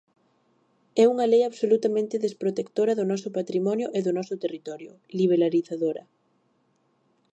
[1.03, 6.03] É unha lei absolutamente desprotectora do noso patrimonio e do noso territorio, liberalizadora.